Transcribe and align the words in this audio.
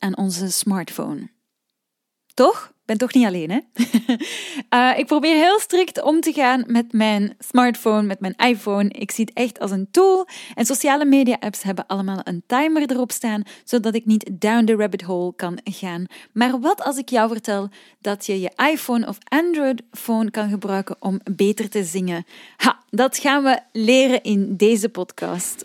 aan 0.00 0.16
onze 0.16 0.50
smartphone. 0.50 1.30
Toch? 2.34 2.72
ben 2.90 2.98
toch 2.98 3.14
niet 3.14 3.26
alleen, 3.26 3.50
hè? 3.50 3.58
uh, 4.92 4.98
ik 5.00 5.06
probeer 5.06 5.34
heel 5.34 5.60
strikt 5.60 6.02
om 6.02 6.20
te 6.20 6.32
gaan 6.32 6.64
met 6.66 6.92
mijn 6.92 7.36
smartphone, 7.38 8.02
met 8.02 8.20
mijn 8.20 8.34
iPhone. 8.36 8.88
Ik 8.88 9.10
zie 9.10 9.24
het 9.24 9.34
echt 9.34 9.60
als 9.60 9.70
een 9.70 9.88
tool. 9.90 10.26
En 10.54 10.66
sociale 10.66 11.04
media-apps 11.04 11.62
hebben 11.62 11.86
allemaal 11.86 12.20
een 12.24 12.42
timer 12.46 12.90
erop 12.90 13.12
staan, 13.12 13.42
zodat 13.64 13.94
ik 13.94 14.06
niet 14.06 14.30
down 14.32 14.64
the 14.64 14.76
rabbit 14.76 15.02
hole 15.02 15.32
kan 15.36 15.58
gaan. 15.64 16.04
Maar 16.32 16.60
wat 16.60 16.82
als 16.82 16.98
ik 16.98 17.08
jou 17.08 17.28
vertel 17.28 17.68
dat 18.00 18.26
je 18.26 18.40
je 18.40 18.52
iPhone 18.72 19.06
of 19.06 19.18
Android-phone 19.28 20.30
kan 20.30 20.48
gebruiken 20.48 20.96
om 20.98 21.20
beter 21.32 21.68
te 21.68 21.84
zingen? 21.84 22.24
Ha, 22.56 22.82
dat 22.88 23.18
gaan 23.18 23.42
we 23.42 23.58
leren 23.72 24.22
in 24.22 24.56
deze 24.56 24.88
podcast. 24.88 25.64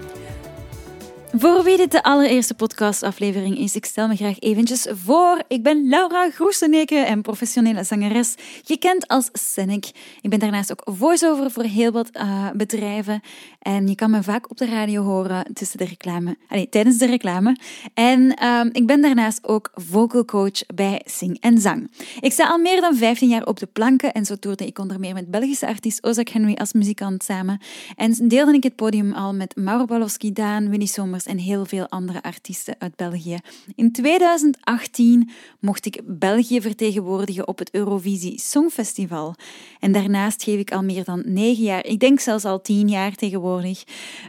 Voor 1.37 1.63
wie 1.63 1.77
dit 1.77 1.91
de 1.91 2.03
allereerste 2.03 2.53
podcastaflevering 2.53 3.57
is, 3.57 3.75
ik 3.75 3.85
stel 3.85 4.07
me 4.07 4.15
graag 4.15 4.39
eventjes 4.39 4.87
voor. 4.89 5.43
Ik 5.47 5.63
ben 5.63 5.87
Laura 5.89 6.29
Groeseneke 6.29 6.95
en 6.95 7.21
professionele 7.21 7.83
zangeres, 7.83 8.35
gekend 8.63 9.07
als 9.07 9.29
Senek. 9.33 9.85
Ik 10.21 10.29
ben 10.29 10.39
daarnaast 10.39 10.71
ook 10.71 10.95
voice-over 10.97 11.51
voor 11.51 11.63
heel 11.63 11.91
wat 11.91 12.09
uh, 12.13 12.49
bedrijven 12.53 13.21
en 13.61 13.87
je 13.87 13.95
kan 13.95 14.11
me 14.11 14.23
vaak 14.23 14.49
op 14.49 14.57
de 14.57 14.65
radio 14.65 15.03
horen 15.03 15.53
tussen 15.53 15.77
de 15.77 15.85
reclame, 15.85 16.37
allez, 16.47 16.65
tijdens 16.69 16.97
de 16.97 17.05
reclame. 17.05 17.57
En 17.93 18.45
um, 18.45 18.69
ik 18.71 18.87
ben 18.87 19.01
daarnaast 19.01 19.47
ook 19.47 19.71
vocal 19.73 20.25
coach 20.25 20.65
bij 20.75 21.01
Sing 21.05 21.37
en 21.39 21.59
Zang. 21.59 21.91
Ik 22.19 22.31
sta 22.31 22.47
al 22.47 22.57
meer 22.57 22.81
dan 22.81 22.95
15 22.95 23.29
jaar 23.29 23.45
op 23.45 23.59
de 23.59 23.65
planken 23.65 24.13
en 24.13 24.25
zo 24.25 24.35
toerde 24.35 24.65
ik 24.65 24.79
onder 24.79 24.99
meer 24.99 25.13
met 25.13 25.31
Belgische 25.31 25.67
artiest 25.67 26.03
Ozak 26.03 26.29
Henry 26.29 26.53
als 26.53 26.73
muzikant 26.73 27.23
samen. 27.23 27.61
En 27.95 28.27
deelde 28.27 28.53
ik 28.53 28.63
het 28.63 28.75
podium 28.75 29.13
al 29.13 29.33
met 29.33 29.55
Mauro 29.55 29.85
Balowski, 29.85 30.33
Daan, 30.33 30.69
Winnie 30.69 30.87
Somers 30.87 31.20
en 31.25 31.37
heel 31.37 31.65
veel 31.65 31.89
andere 31.89 32.23
artiesten 32.23 32.75
uit 32.79 32.95
België. 32.95 33.37
In 33.75 33.91
2018 33.91 35.29
mocht 35.59 35.85
ik 35.85 36.01
België 36.05 36.61
vertegenwoordigen 36.61 37.47
op 37.47 37.59
het 37.59 37.73
Eurovisie 37.73 38.39
Songfestival. 38.39 39.35
En 39.79 39.91
daarnaast 39.91 40.43
geef 40.43 40.59
ik 40.59 40.71
al 40.71 40.83
meer 40.83 41.03
dan 41.03 41.23
negen 41.25 41.63
jaar, 41.63 41.85
ik 41.85 41.99
denk 41.99 42.19
zelfs 42.19 42.45
al 42.45 42.61
tien 42.61 42.89
jaar 42.89 43.15
tegenwoordig, 43.15 43.83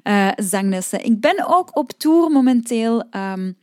uh. 0.04 0.30
Ik 1.02 1.20
ben 1.20 1.44
ook 1.46 1.76
op 1.76 1.90
tour 1.90 2.30
momenteel. 2.30 3.04
Um, 3.10 3.56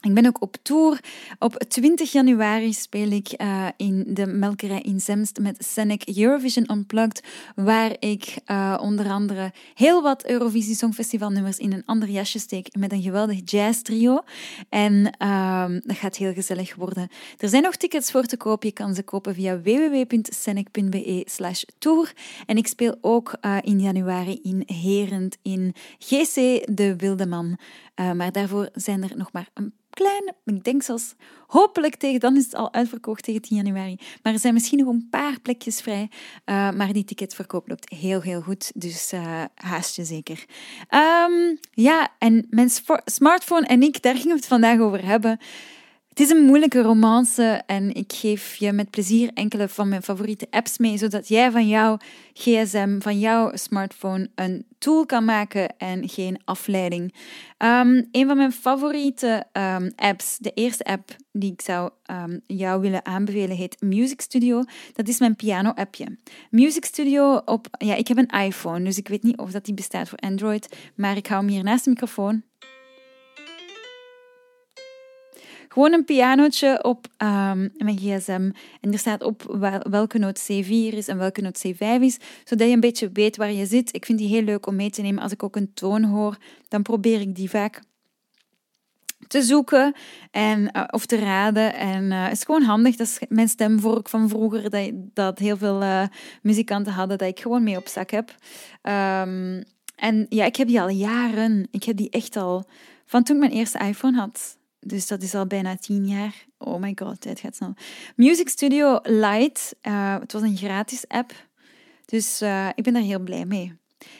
ik 0.00 0.14
ben 0.14 0.26
ook 0.26 0.42
op 0.42 0.56
tour. 0.62 1.00
Op 1.38 1.54
20 1.68 2.12
januari 2.12 2.72
speel 2.72 3.10
ik 3.10 3.34
uh, 3.36 3.66
in 3.76 4.04
de 4.08 4.26
Melkerij 4.26 4.80
in 4.80 5.00
Zemst 5.00 5.38
met 5.40 5.64
Senec 5.64 6.02
Eurovision 6.16 6.70
Unplugged, 6.70 7.22
waar 7.54 7.96
ik 7.98 8.36
uh, 8.46 8.78
onder 8.80 9.10
andere 9.10 9.52
heel 9.74 10.02
wat 10.02 10.26
Eurovisie 10.26 10.74
Songfestival 10.74 11.30
nummers 11.30 11.58
in 11.58 11.72
een 11.72 11.82
ander 11.86 12.08
jasje 12.08 12.38
steek 12.38 12.76
met 12.78 12.92
een 12.92 13.02
geweldig 13.02 13.40
jazz 13.44 13.82
trio. 13.82 14.20
En 14.68 15.14
uh, 15.22 15.64
dat 15.82 15.96
gaat 15.96 16.16
heel 16.16 16.32
gezellig 16.32 16.74
worden. 16.74 17.08
Er 17.38 17.48
zijn 17.48 17.62
nog 17.62 17.76
tickets 17.76 18.10
voor 18.10 18.24
te 18.24 18.36
koop. 18.36 18.62
Je 18.62 18.72
kan 18.72 18.94
ze 18.94 19.02
kopen 19.02 19.34
via 19.34 19.60
www.senec.be 19.60 21.22
slash 21.24 21.62
tour. 21.78 22.12
En 22.46 22.56
ik 22.56 22.66
speel 22.66 22.96
ook 23.00 23.36
uh, 23.40 23.56
in 23.60 23.80
januari 23.80 24.38
in 24.42 24.62
Herend 24.66 25.36
in 25.42 25.74
GC 25.98 26.34
De 26.76 26.94
Wilde 26.96 27.26
Man. 27.26 27.58
maar 27.94 28.32
daarvoor 28.32 28.68
zijn 28.72 29.02
er 29.02 29.16
nog 29.16 29.32
maar 29.32 29.48
een 29.54 29.72
klein, 29.96 30.34
ik 30.44 30.64
denk 30.64 30.82
zelfs 30.82 31.14
hopelijk 31.46 31.96
tegen 31.96 32.20
dan 32.20 32.36
is 32.36 32.44
het 32.44 32.54
al 32.54 32.72
uitverkocht 32.72 33.22
tegen 33.22 33.40
10 33.40 33.56
januari. 33.56 33.98
Maar 34.22 34.32
er 34.32 34.38
zijn 34.38 34.54
misschien 34.54 34.78
nog 34.78 34.88
een 34.88 35.06
paar 35.10 35.40
plekjes 35.40 35.80
vrij. 35.80 36.10
Uh, 36.44 36.70
maar 36.70 36.92
die 36.92 37.04
ticketverkoop 37.04 37.68
loopt 37.68 37.90
heel, 37.90 38.20
heel 38.20 38.40
goed. 38.40 38.72
Dus 38.74 39.12
uh, 39.12 39.44
haast 39.54 39.96
je 39.96 40.04
zeker. 40.04 40.44
Um, 40.90 41.58
ja, 41.70 42.08
en 42.18 42.46
mijn 42.50 42.70
smartphone 43.04 43.66
en 43.66 43.82
ik, 43.82 44.02
daar 44.02 44.14
gingen 44.14 44.28
we 44.28 44.36
het 44.36 44.46
vandaag 44.46 44.78
over 44.78 45.04
hebben. 45.04 45.38
Het 46.16 46.24
is 46.24 46.30
een 46.30 46.44
moeilijke 46.44 46.82
romance 46.82 47.62
en 47.66 47.94
ik 47.94 48.12
geef 48.12 48.54
je 48.54 48.72
met 48.72 48.90
plezier 48.90 49.30
enkele 49.34 49.68
van 49.68 49.88
mijn 49.88 50.02
favoriete 50.02 50.46
apps 50.50 50.78
mee, 50.78 50.98
zodat 50.98 51.28
jij 51.28 51.50
van 51.50 51.68
jouw 51.68 51.96
gsm, 52.32 53.00
van 53.00 53.18
jouw 53.18 53.50
smartphone, 53.54 54.30
een 54.34 54.66
tool 54.78 55.06
kan 55.06 55.24
maken 55.24 55.76
en 55.78 56.08
geen 56.08 56.40
afleiding. 56.44 57.14
Um, 57.58 58.08
een 58.12 58.26
van 58.26 58.36
mijn 58.36 58.52
favoriete 58.52 59.44
um, 59.52 59.92
apps, 59.96 60.38
de 60.38 60.50
eerste 60.54 60.84
app 60.84 61.16
die 61.32 61.52
ik 61.52 61.60
zou 61.60 61.90
um, 62.10 62.40
jou 62.46 62.80
willen 62.80 63.06
aanbevelen, 63.06 63.56
heet 63.56 63.80
Music 63.80 64.20
Studio. 64.20 64.62
Dat 64.92 65.08
is 65.08 65.18
mijn 65.18 65.36
piano-appje. 65.36 66.18
Music 66.50 66.84
Studio 66.84 67.36
op, 67.44 67.66
ja, 67.78 67.94
ik 67.94 68.08
heb 68.08 68.16
een 68.16 68.40
iPhone, 68.40 68.84
dus 68.84 68.98
ik 68.98 69.08
weet 69.08 69.22
niet 69.22 69.38
of 69.38 69.50
dat 69.50 69.64
die 69.64 69.74
bestaat 69.74 70.08
voor 70.08 70.18
Android, 70.18 70.76
maar 70.94 71.16
ik 71.16 71.26
hou 71.26 71.40
hem 71.40 71.50
hier 71.50 71.62
naast 71.62 71.84
de 71.84 71.90
microfoon. 71.90 72.42
Gewoon 75.76 75.92
een 75.92 76.04
pianootje 76.04 76.84
op 76.84 77.06
um, 77.18 77.72
mijn 77.76 77.98
gsm. 77.98 78.50
En 78.80 78.92
er 78.92 78.98
staat 78.98 79.22
op 79.22 79.42
welke 79.90 80.18
noot 80.18 80.42
C4 80.42 80.94
is 80.94 81.08
en 81.08 81.18
welke 81.18 81.40
noot 81.40 81.66
C5 81.66 82.00
is, 82.00 82.18
zodat 82.44 82.68
je 82.68 82.74
een 82.74 82.80
beetje 82.80 83.10
weet 83.12 83.36
waar 83.36 83.52
je 83.52 83.66
zit. 83.66 83.94
Ik 83.94 84.04
vind 84.04 84.18
die 84.18 84.28
heel 84.28 84.42
leuk 84.42 84.66
om 84.66 84.76
mee 84.76 84.90
te 84.90 85.02
nemen. 85.02 85.22
Als 85.22 85.32
ik 85.32 85.42
ook 85.42 85.56
een 85.56 85.74
toon 85.74 86.02
hoor, 86.02 86.36
dan 86.68 86.82
probeer 86.82 87.20
ik 87.20 87.34
die 87.34 87.50
vaak 87.50 87.82
te 89.26 89.42
zoeken 89.42 89.94
en, 90.30 90.70
uh, 90.76 90.84
of 90.90 91.06
te 91.06 91.18
raden. 91.18 91.74
En 91.74 92.04
uh, 92.04 92.22
het 92.24 92.32
is 92.32 92.44
gewoon 92.44 92.62
handig. 92.62 92.96
Dat 92.96 93.06
is 93.06 93.18
mijn 93.28 93.48
stemvork 93.48 94.08
van 94.08 94.28
vroeger, 94.28 94.70
dat, 94.70 94.90
dat 94.94 95.38
heel 95.38 95.56
veel 95.56 95.82
uh, 95.82 96.02
muzikanten 96.42 96.92
hadden, 96.92 97.18
dat 97.18 97.28
ik 97.28 97.40
gewoon 97.40 97.62
mee 97.62 97.76
op 97.76 97.86
zak 97.86 98.10
heb. 98.10 98.30
Um, 98.82 99.62
en 99.96 100.26
ja, 100.28 100.44
ik 100.44 100.56
heb 100.56 100.68
die 100.68 100.80
al 100.80 100.88
jaren. 100.88 101.68
Ik 101.70 101.84
heb 101.84 101.96
die 101.96 102.10
echt 102.10 102.36
al 102.36 102.64
van 103.06 103.22
toen 103.22 103.36
ik 103.36 103.42
mijn 103.42 103.54
eerste 103.54 103.78
iPhone 103.78 104.18
had. 104.18 104.56
Dus 104.86 105.06
dat 105.06 105.22
is 105.22 105.34
al 105.34 105.46
bijna 105.46 105.76
tien 105.76 106.06
jaar. 106.06 106.46
Oh 106.58 106.80
my 106.80 106.92
god, 106.94 107.20
tijd 107.20 107.40
gaat 107.40 107.56
snel. 107.56 107.74
Music 108.16 108.48
Studio 108.48 108.98
Lite. 109.02 109.60
Uh, 109.82 110.18
het 110.18 110.32
was 110.32 110.42
een 110.42 110.56
gratis 110.56 111.08
app. 111.08 111.32
Dus 112.04 112.42
uh, 112.42 112.68
ik 112.74 112.84
ben 112.84 112.92
daar 112.92 113.02
heel 113.02 113.18
blij 113.18 113.44
mee. 113.44 113.76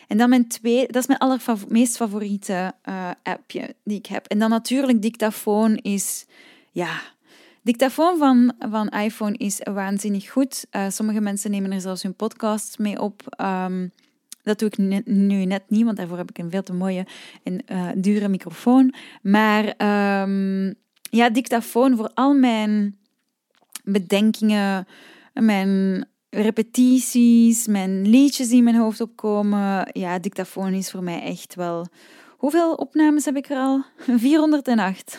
En 0.09 0.19
dan 0.19 0.29
mijn 0.29 0.49
twee, 0.49 0.87
dat 0.87 0.97
is 0.97 1.07
mijn 1.07 1.19
allermeest 1.19 1.97
favoriete 1.97 2.75
uh, 2.89 3.11
appje 3.23 3.75
die 3.85 3.99
ik 3.99 4.07
heb. 4.07 4.27
En 4.27 4.39
dan 4.39 4.51
natuurlijk 4.51 5.03
Dictafoon 5.03 5.77
is, 5.77 6.27
ja, 6.73 7.01
Dictafoon 7.63 8.19
van, 8.19 8.53
van 8.59 8.89
iPhone 8.89 9.37
is 9.37 9.61
waanzinnig 9.63 10.31
goed. 10.31 10.67
sommige 10.89 11.21
mensen 11.21 11.51
nemen 11.51 11.73
er 11.73 11.81
zelfs 11.81 12.03
hun 12.03 12.15
podcasts 12.15 12.77
mee 12.77 13.01
op. 13.01 13.37
Um, 13.41 13.93
dat 14.47 14.59
doe 14.59 14.69
ik 14.69 15.05
nu 15.07 15.45
net 15.45 15.63
niet, 15.69 15.85
want 15.85 15.97
daarvoor 15.97 16.17
heb 16.17 16.31
ik 16.31 16.39
een 16.39 16.51
veel 16.51 16.63
te 16.63 16.73
mooie 16.73 17.07
en 17.43 17.63
uh, 17.73 17.89
dure 17.97 18.29
microfoon. 18.29 18.95
Maar 19.23 19.65
um, 20.23 20.75
ja, 21.11 21.31
dictafoon 21.31 21.97
voor 21.97 22.11
al 22.15 22.35
mijn 22.35 22.99
bedenkingen, 23.85 24.87
mijn 25.33 26.05
repetities, 26.31 27.67
mijn 27.67 28.09
liedjes 28.09 28.49
die 28.49 28.59
in 28.59 28.65
mijn 28.65 28.77
hoofd 28.77 29.01
opkomen. 29.01 29.89
Ja, 29.93 30.19
dictafoon 30.19 30.73
is 30.73 30.91
voor 30.91 31.03
mij 31.03 31.23
echt 31.23 31.55
wel... 31.55 31.87
Hoeveel 32.37 32.75
opnames 32.75 33.25
heb 33.25 33.37
ik 33.37 33.49
er 33.49 33.57
al? 33.57 33.85
408. 34.17 35.19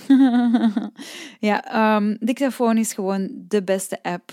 ja, 1.40 1.96
um, 1.96 2.18
dictafoon 2.20 2.78
is 2.78 2.94
gewoon 2.94 3.30
de 3.34 3.64
beste 3.64 4.04
app. 4.04 4.32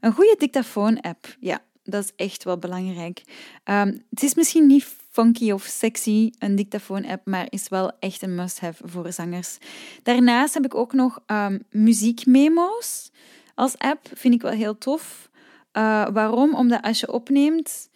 Een 0.00 0.12
goede 0.12 0.34
dictafoon-app, 0.38 1.36
ja 1.40 1.60
dat 1.84 2.04
is 2.04 2.12
echt 2.16 2.44
wel 2.44 2.58
belangrijk. 2.58 3.22
Um, 3.64 4.04
het 4.10 4.22
is 4.22 4.34
misschien 4.34 4.66
niet 4.66 4.96
funky 5.10 5.50
of 5.50 5.62
sexy, 5.62 6.30
een 6.38 6.56
dictafoon-app, 6.56 7.26
maar 7.26 7.46
is 7.48 7.68
wel 7.68 7.92
echt 7.98 8.22
een 8.22 8.34
must-have 8.34 8.88
voor 8.88 9.12
zangers. 9.12 9.58
Daarnaast 10.02 10.54
heb 10.54 10.64
ik 10.64 10.74
ook 10.74 10.92
nog 10.92 11.22
um, 11.26 11.62
muziekmemo's 11.70 13.10
als 13.54 13.78
app. 13.78 14.08
Vind 14.12 14.34
ik 14.34 14.42
wel 14.42 14.50
heel 14.52 14.78
tof. 14.78 15.30
Uh, 15.72 16.06
waarom? 16.12 16.54
Omdat 16.54 16.82
als 16.82 17.00
je 17.00 17.12
opneemt, 17.12 17.90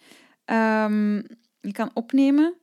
um, 0.45 1.15
je 1.61 1.71
kan 1.71 1.91
opnemen, 1.93 2.53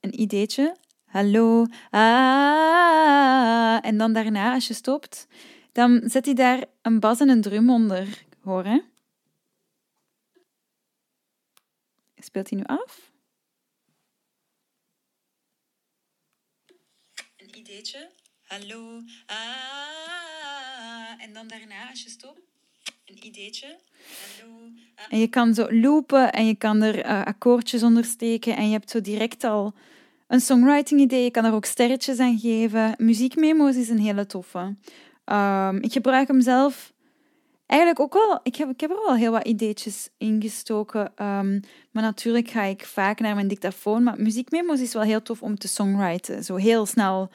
een 0.00 0.20
ideetje. 0.20 0.76
Hallo. 1.04 1.66
Ah, 1.90 3.78
en 3.82 3.98
dan 3.98 4.12
daarna, 4.12 4.54
als 4.54 4.68
je 4.68 4.74
stopt, 4.74 5.26
dan 5.72 6.00
zet 6.04 6.24
hij 6.24 6.34
daar 6.34 6.64
een 6.82 7.00
bas 7.00 7.20
en 7.20 7.28
een 7.28 7.40
drum 7.40 7.70
onder. 7.70 8.24
Hoor, 8.40 8.82
Speelt 12.32 12.50
hij 12.50 12.58
nu 12.58 12.64
af? 12.66 13.10
Een 17.36 17.58
ideetje. 17.58 18.10
Hallo. 18.46 19.00
Ah. 19.26 19.36
En 21.18 21.32
dan 21.32 21.48
daarna, 21.48 21.88
als 21.90 22.02
je 22.02 22.08
stopt, 22.10 22.40
een 23.04 23.26
ideetje. 23.26 23.78
Hallo. 24.38 24.54
Ah. 24.94 25.04
En 25.08 25.18
je 25.18 25.28
kan 25.28 25.54
zo 25.54 25.72
loopen 25.72 26.32
en 26.32 26.46
je 26.46 26.54
kan 26.54 26.82
er 26.82 27.06
uh, 27.06 27.22
akkoordjes 27.24 27.82
onder 27.82 28.04
steken 28.04 28.56
en 28.56 28.66
je 28.66 28.72
hebt 28.72 28.90
zo 28.90 29.00
direct 29.00 29.44
al 29.44 29.74
een 30.26 30.40
songwriting 30.40 31.00
idee. 31.00 31.24
Je 31.24 31.30
kan 31.30 31.44
er 31.44 31.52
ook 31.52 31.64
sterretjes 31.64 32.18
aan 32.18 32.38
geven. 32.38 32.94
Muziekmemo's 32.98 33.76
is 33.76 33.88
een 33.88 34.00
hele 34.00 34.26
toffe. 34.26 34.76
Um, 35.24 35.82
ik 35.82 35.92
gebruik 35.92 36.28
hem 36.28 36.40
zelf 36.40 36.91
eigenlijk 37.72 38.00
ook 38.00 38.12
wel, 38.12 38.40
ik 38.42 38.56
heb, 38.56 38.70
ik 38.70 38.80
heb 38.80 38.90
er 38.90 39.02
wel 39.06 39.14
heel 39.14 39.32
wat 39.32 39.46
ideetjes 39.46 40.08
ingestoken. 40.18 41.00
Um, 41.00 41.60
maar 41.90 42.02
natuurlijk 42.02 42.48
ga 42.48 42.62
ik 42.62 42.86
vaak 42.86 43.20
naar 43.20 43.34
mijn 43.34 43.48
dictafoon. 43.48 44.02
Maar 44.02 44.20
muziekmemo's 44.20 44.80
is 44.80 44.92
wel 44.92 45.02
heel 45.02 45.22
tof 45.22 45.42
om 45.42 45.58
te 45.58 45.68
songwriten. 45.68 46.44
Zo 46.44 46.56
heel 46.56 46.86
snel 46.86 47.30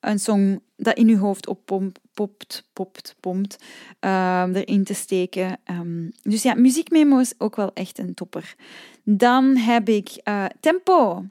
een 0.00 0.18
song 0.18 0.60
dat 0.76 0.96
in 0.96 1.08
je 1.08 1.16
hoofd 1.16 1.46
oppompt, 1.46 2.00
popt, 2.14 2.68
popt, 2.72 3.16
pompt, 3.20 3.56
um, 4.00 4.54
erin 4.54 4.84
te 4.84 4.94
steken. 4.94 5.58
Um, 5.70 6.12
dus 6.22 6.42
ja, 6.42 6.54
muziekmemo 6.54 7.18
is 7.18 7.34
ook 7.38 7.56
wel 7.56 7.70
echt 7.74 7.98
een 7.98 8.14
topper. 8.14 8.54
Dan 9.02 9.56
heb 9.56 9.88
ik 9.88 10.20
uh, 10.24 10.44
tempo. 10.60 11.24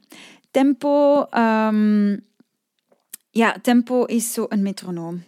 Tempo, 0.50 1.26
ja, 3.30 3.56
tempo 3.62 4.04
is 4.04 4.32
zo 4.32 4.46
een 4.48 4.62
metronoom. 4.62 5.22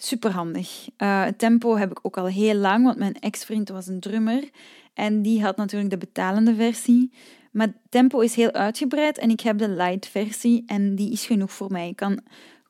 Superhandig. 0.00 0.88
Uh, 0.98 1.26
tempo 1.26 1.76
heb 1.76 1.90
ik 1.90 1.98
ook 2.02 2.16
al 2.16 2.26
heel 2.26 2.54
lang, 2.54 2.84
want 2.84 2.98
mijn 2.98 3.14
ex-vriend 3.14 3.68
was 3.68 3.86
een 3.86 4.00
drummer. 4.00 4.50
En 4.94 5.22
die 5.22 5.42
had 5.42 5.56
natuurlijk 5.56 5.90
de 5.90 5.98
betalende 5.98 6.54
versie. 6.54 7.12
Maar 7.52 7.72
tempo 7.88 8.20
is 8.20 8.34
heel 8.34 8.52
uitgebreid 8.52 9.18
en 9.18 9.30
ik 9.30 9.40
heb 9.40 9.58
de 9.58 9.68
light 9.68 10.06
versie 10.06 10.62
en 10.66 10.94
die 10.94 11.12
is 11.12 11.26
genoeg 11.26 11.52
voor 11.52 11.72
mij. 11.72 11.88
Ik 11.88 11.96
kan 11.96 12.20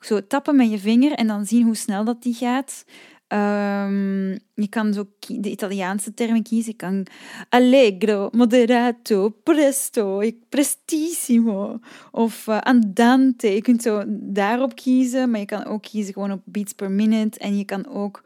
zo 0.00 0.26
tappen 0.26 0.56
met 0.56 0.70
je 0.70 0.78
vinger 0.78 1.12
en 1.12 1.26
dan 1.26 1.46
zien 1.46 1.64
hoe 1.64 1.76
snel 1.76 2.04
dat 2.04 2.22
die 2.22 2.34
gaat. 2.34 2.84
Um, 3.32 4.30
je 4.54 4.68
kan 4.68 4.92
zo 4.92 5.08
de 5.26 5.50
Italiaanse 5.50 6.14
termen 6.14 6.42
kiezen. 6.42 6.70
Je 6.70 6.76
kan 6.76 7.06
allegro, 7.48 8.28
moderato, 8.32 9.28
presto, 9.42 10.30
prestissimo 10.48 11.78
of 12.10 12.46
uh, 12.46 12.58
andante. 12.58 13.54
Je 13.54 13.62
kunt 13.62 13.82
zo 13.82 14.02
daarop 14.08 14.74
kiezen, 14.74 15.30
maar 15.30 15.40
je 15.40 15.46
kan 15.46 15.64
ook 15.64 15.82
kiezen 15.82 16.12
gewoon 16.12 16.32
op 16.32 16.40
beats 16.44 16.72
per 16.72 16.90
minute. 16.90 17.38
En 17.38 17.58
je 17.58 17.64
kan 17.64 17.86
ook 17.86 18.22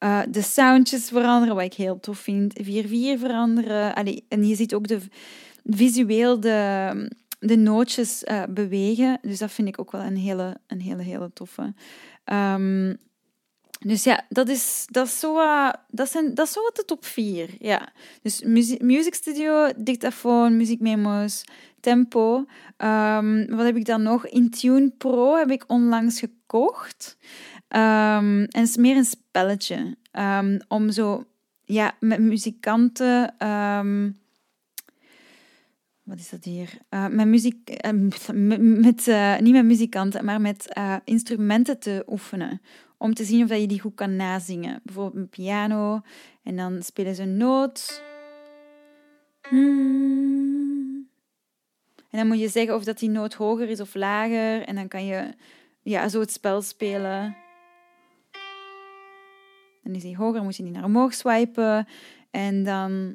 uh, 0.00 0.20
de 0.30 0.42
soundjes 0.42 1.08
veranderen, 1.08 1.54
wat 1.54 1.64
ik 1.64 1.74
heel 1.74 2.00
tof 2.00 2.18
vind. 2.18 2.60
4-4 2.62 2.64
veranderen. 3.18 3.94
Allee, 3.94 4.24
en 4.28 4.46
je 4.46 4.54
ziet 4.54 4.74
ook 4.74 4.88
de, 4.88 4.98
visueel 5.64 6.40
de, 6.40 7.10
de 7.38 7.56
nootjes 7.56 8.24
uh, 8.24 8.42
bewegen. 8.48 9.18
Dus 9.22 9.38
dat 9.38 9.52
vind 9.52 9.68
ik 9.68 9.80
ook 9.80 9.92
wel 9.92 10.02
een 10.02 10.16
hele, 10.16 10.56
een 10.66 10.80
hele, 10.80 11.02
hele 11.02 11.30
toffe. 11.32 11.74
Um, 12.32 12.98
dus 13.86 14.04
ja, 14.04 14.26
dat 14.28 14.48
is, 14.48 14.86
dat 14.90 15.06
is, 15.06 15.18
zo, 15.18 15.34
dat 15.88 16.10
zijn, 16.10 16.34
dat 16.34 16.46
is 16.46 16.52
zo 16.52 16.62
wat 16.62 16.76
de 16.76 16.84
top 16.84 17.04
4. 17.04 17.50
Ja. 17.58 17.88
Dus 18.22 18.42
music 18.78 19.14
studio, 19.14 19.70
dictafoon, 19.76 20.56
muziekmemo's, 20.56 21.44
tempo. 21.80 22.46
Um, 22.78 23.46
wat 23.46 23.64
heb 23.64 23.76
ik 23.76 23.84
dan 23.84 24.02
nog? 24.02 24.26
Intune 24.26 24.90
Pro 24.98 25.36
heb 25.36 25.50
ik 25.50 25.64
onlangs 25.66 26.18
gekocht. 26.18 27.16
Um, 27.68 28.44
en 28.44 28.48
het 28.50 28.68
is 28.68 28.76
meer 28.76 28.96
een 28.96 29.04
spelletje. 29.04 29.96
Um, 30.12 30.58
om 30.68 30.90
zo 30.90 31.24
ja, 31.64 31.92
met 31.98 32.20
muzikanten 32.20 33.34
wat 36.10 36.18
is 36.18 36.28
dat 36.28 36.44
hier? 36.44 36.78
Uh, 36.90 37.06
met 37.06 37.26
muziek, 37.26 37.84
uh, 37.84 37.90
met, 38.80 39.06
uh, 39.06 39.38
niet 39.38 39.52
met 39.52 39.64
muzikanten, 39.64 40.24
maar 40.24 40.40
met 40.40 40.78
instrumenten 41.04 41.78
te 41.78 42.04
oefenen. 42.06 42.60
Om 43.02 43.14
te 43.14 43.24
zien 43.24 43.44
of 43.44 43.50
je 43.50 43.66
die 43.66 43.80
goed 43.80 43.94
kan 43.94 44.16
nazingen. 44.16 44.80
Bijvoorbeeld 44.84 45.22
een 45.22 45.28
piano. 45.28 46.00
En 46.42 46.56
dan 46.56 46.82
spelen 46.82 47.14
ze 47.14 47.22
een 47.22 47.36
noot. 47.36 48.02
Hmm. 49.48 51.08
En 52.10 52.18
dan 52.18 52.26
moet 52.26 52.40
je 52.40 52.48
zeggen 52.48 52.74
of 52.74 52.84
dat 52.84 52.98
die 52.98 53.08
noot 53.08 53.34
hoger 53.34 53.68
is 53.68 53.80
of 53.80 53.94
lager. 53.94 54.62
En 54.62 54.74
dan 54.74 54.88
kan 54.88 55.04
je 55.04 55.34
ja, 55.82 56.08
zo 56.08 56.20
het 56.20 56.32
spel 56.32 56.62
spelen. 56.62 57.36
Dan 59.82 59.94
is 59.94 60.02
die 60.02 60.16
hoger, 60.16 60.42
moet 60.42 60.56
je 60.56 60.62
die 60.62 60.72
naar 60.72 60.84
omhoog 60.84 61.14
swipen. 61.14 61.86
En 62.30 62.64
dan 62.64 63.14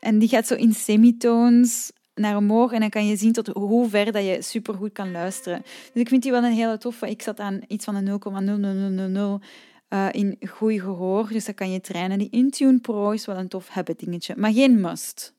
en 0.00 0.18
die 0.18 0.28
gaat 0.28 0.46
zo 0.46 0.54
in 0.54 0.72
semitones 0.72 1.92
naar 2.20 2.36
omhoog 2.36 2.72
en 2.72 2.80
dan 2.80 2.90
kan 2.90 3.06
je 3.06 3.16
zien 3.16 3.32
tot 3.32 3.46
hoe 3.46 3.88
ver 3.88 4.12
dat 4.12 4.24
je 4.24 4.42
supergoed 4.42 4.92
kan 4.92 5.10
luisteren. 5.10 5.62
Dus 5.62 6.02
ik 6.02 6.08
vind 6.08 6.22
die 6.22 6.30
wel 6.32 6.44
een 6.44 6.52
hele 6.52 6.78
toffe. 6.78 7.10
Ik 7.10 7.22
zat 7.22 7.40
aan 7.40 7.60
iets 7.68 7.84
van 7.84 7.94
een 7.94 9.40
0,0000 9.40 9.44
uh, 9.90 10.08
in 10.10 10.38
goede 10.48 10.80
gehoor, 10.80 11.28
dus 11.28 11.44
dat 11.44 11.54
kan 11.54 11.70
je 11.70 11.80
trainen. 11.80 12.18
Die 12.18 12.30
Intune 12.30 12.78
Pro 12.78 13.10
is 13.10 13.26
wel 13.26 13.36
een 13.36 13.48
tof 13.48 13.68
hebben 13.68 13.96
dingetje, 13.96 14.34
maar 14.36 14.52
geen 14.52 14.80
must. 14.80 15.34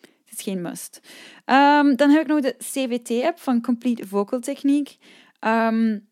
Het 0.00 0.38
is 0.38 0.42
geen 0.42 0.60
must. 0.60 1.00
Um, 1.46 1.96
dan 1.96 2.10
heb 2.10 2.20
ik 2.20 2.26
nog 2.26 2.40
de 2.40 2.54
CVT-app 2.58 3.38
van 3.38 3.60
Complete 3.60 4.06
Vocal 4.06 4.40
Technique. 4.40 4.94
Um, 5.40 6.08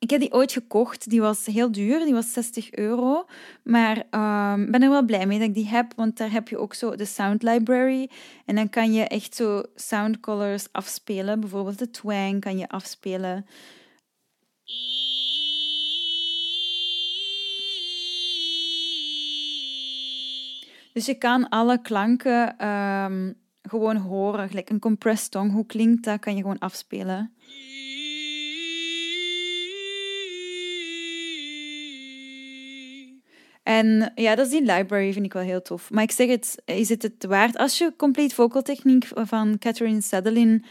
ik 0.00 0.10
heb 0.10 0.20
die 0.20 0.32
ooit 0.32 0.52
gekocht. 0.52 1.10
Die 1.10 1.20
was 1.20 1.46
heel 1.46 1.72
duur. 1.72 2.04
Die 2.04 2.12
was 2.12 2.32
60 2.32 2.72
euro. 2.72 3.26
Maar 3.62 3.96
um, 3.96 4.70
ben 4.70 4.82
er 4.82 4.90
wel 4.90 5.04
blij 5.04 5.26
mee 5.26 5.38
dat 5.38 5.48
ik 5.48 5.54
die 5.54 5.68
heb. 5.68 5.92
Want 5.96 6.16
daar 6.16 6.30
heb 6.30 6.48
je 6.48 6.58
ook 6.58 6.74
zo 6.74 6.96
de 6.96 7.04
sound 7.04 7.42
library. 7.42 8.10
En 8.46 8.54
dan 8.54 8.68
kan 8.68 8.92
je 8.92 9.04
echt 9.04 9.34
zo 9.34 9.62
sound 9.74 10.20
colors 10.20 10.72
afspelen. 10.72 11.40
Bijvoorbeeld 11.40 11.78
de 11.78 11.90
twang 11.90 12.40
kan 12.40 12.58
je 12.58 12.68
afspelen. 12.68 13.46
Dus 20.92 21.06
je 21.06 21.14
kan 21.18 21.48
alle 21.48 21.80
klanken 21.80 22.66
um, 22.68 23.34
gewoon 23.62 23.96
horen. 23.96 24.48
Gelijk 24.48 24.70
een 24.70 24.78
compressed 24.78 25.30
tong. 25.30 25.52
Hoe 25.52 25.66
klinkt 25.66 26.04
dat? 26.04 26.20
Kan 26.20 26.34
je 26.36 26.40
gewoon 26.40 26.58
afspelen. 26.58 27.34
En 33.62 34.12
ja, 34.14 34.34
dat 34.34 34.46
is 34.46 34.52
die 34.52 34.72
library, 34.72 35.12
vind 35.12 35.24
ik 35.24 35.32
wel 35.32 35.42
heel 35.42 35.62
tof. 35.62 35.90
Maar 35.90 36.02
ik 36.02 36.10
zeg 36.10 36.28
het, 36.28 36.62
is 36.64 36.88
het 36.88 37.02
het 37.02 37.24
waard? 37.24 37.56
Als 37.56 37.78
je 37.78 37.92
Complete 37.96 38.34
Vocal 38.34 38.62
Techniek 38.62 39.08
van 39.14 39.58
Catherine 39.58 40.00
Sadelin 40.00 40.64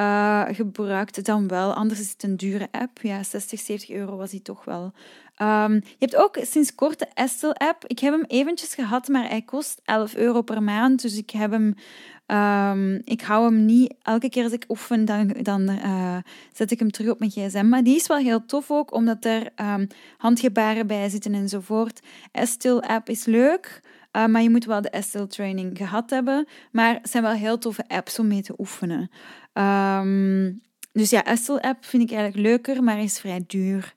uh, 0.00 0.44
gebruikt, 0.50 1.24
dan 1.24 1.48
wel. 1.48 1.74
Anders 1.74 2.00
is 2.00 2.10
het 2.10 2.22
een 2.22 2.36
dure 2.36 2.68
app. 2.70 2.98
Ja, 3.02 3.22
60, 3.22 3.60
70 3.60 3.96
euro 3.96 4.16
was 4.16 4.30
die 4.30 4.42
toch 4.42 4.64
wel. 4.64 4.92
Um, 5.42 5.74
je 5.74 5.96
hebt 5.98 6.16
ook 6.16 6.38
sinds 6.42 6.74
kort 6.74 6.98
de 6.98 7.06
Estel-app. 7.14 7.84
Ik 7.86 7.98
heb 7.98 8.12
hem 8.12 8.24
eventjes 8.26 8.74
gehad, 8.74 9.08
maar 9.08 9.28
hij 9.28 9.42
kost 9.42 9.80
11 9.84 10.14
euro 10.14 10.42
per 10.42 10.62
maand. 10.62 11.02
Dus 11.02 11.16
ik 11.16 11.30
heb 11.30 11.50
hem 11.50 11.74
Um, 12.26 13.00
ik 13.04 13.20
hou 13.20 13.44
hem 13.44 13.64
niet 13.64 13.94
elke 14.02 14.28
keer 14.28 14.42
als 14.42 14.52
ik 14.52 14.64
oefen, 14.68 15.04
dan, 15.04 15.28
dan 15.42 15.70
uh, 15.70 16.16
zet 16.52 16.70
ik 16.70 16.78
hem 16.78 16.90
terug 16.90 17.10
op 17.10 17.18
mijn 17.18 17.30
gsm. 17.30 17.68
Maar 17.68 17.82
die 17.82 17.96
is 17.96 18.06
wel 18.06 18.16
heel 18.16 18.46
tof 18.46 18.70
ook, 18.70 18.92
omdat 18.94 19.24
er 19.24 19.52
um, 19.56 19.86
handgebaren 20.18 20.86
bij 20.86 21.08
zitten 21.08 21.34
enzovoort. 21.34 22.00
Estil-app 22.32 23.08
is 23.08 23.24
leuk, 23.24 23.80
uh, 24.12 24.26
maar 24.26 24.42
je 24.42 24.50
moet 24.50 24.64
wel 24.64 24.80
de 24.80 24.90
Estil-training 24.90 25.76
gehad 25.76 26.10
hebben. 26.10 26.46
Maar 26.72 26.94
het 26.94 27.10
zijn 27.10 27.22
wel 27.22 27.32
heel 27.32 27.58
toffe 27.58 27.84
apps 27.88 28.18
om 28.18 28.26
mee 28.26 28.42
te 28.42 28.54
oefenen. 28.58 29.10
Dus 30.92 31.10
ja, 31.10 31.24
Estil-app 31.24 31.84
vind 31.84 32.02
ik 32.02 32.10
eigenlijk 32.16 32.46
leuker, 32.46 32.82
maar 32.82 33.02
is 33.02 33.20
vrij 33.20 33.44
duur. 33.46 33.94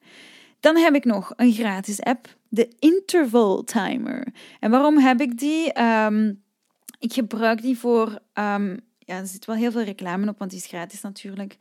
Dan 0.68 0.78
heb 0.78 0.96
ik 0.96 1.06
nog 1.06 1.34
een 1.36 1.54
gratis 1.54 2.02
app, 2.02 2.38
de 2.50 2.76
Interval 2.80 3.64
Timer. 3.64 4.28
En 4.60 4.72
waarom 4.72 4.98
heb 4.98 5.22
ik 5.22 5.38
die? 5.38 5.82
Um, 5.82 6.44
ik 7.00 7.14
gebruik 7.14 7.62
die 7.62 7.78
voor. 7.78 8.20
Um, 8.34 8.80
ja, 9.00 9.18
er 9.18 9.28
zit 9.28 9.46
wel 9.46 9.56
heel 9.56 9.72
veel 9.72 9.82
reclame 9.82 10.30
op, 10.30 10.38
want 10.38 10.52
die 10.52 10.60
is 10.60 10.66
gratis 10.66 11.02
natuurlijk. 11.02 11.58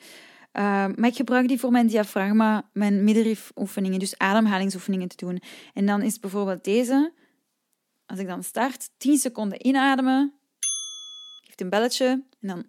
Um, 0.52 0.62
maar 0.96 1.06
ik 1.06 1.16
gebruik 1.16 1.48
die 1.48 1.60
voor 1.60 1.70
mijn 1.70 1.86
diafragma, 1.86 2.68
mijn 2.72 3.04
middenrif 3.04 3.52
oefeningen, 3.56 3.98
dus 3.98 4.18
ademhalingsoefeningen 4.18 5.08
te 5.08 5.26
doen. 5.26 5.42
En 5.74 5.86
dan 5.86 6.02
is 6.02 6.20
bijvoorbeeld 6.20 6.64
deze. 6.64 7.12
Als 8.06 8.18
ik 8.18 8.26
dan 8.26 8.42
start, 8.42 8.90
10 8.96 9.16
seconden 9.18 9.66
inademen. 9.66 10.32
Geeft 11.40 11.60
een 11.60 11.70
belletje. 11.70 12.06
En 12.40 12.48
dan 12.48 12.64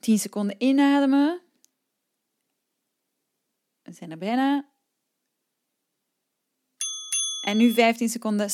10 0.00 0.18
seconden 0.18 0.56
inademen. 0.58 1.40
We 3.82 3.92
zijn 3.92 4.10
er 4.10 4.18
bijna. 4.18 4.72
En 7.44 7.56
nu 7.56 7.72
15 7.72 8.08
seconden 8.08 8.50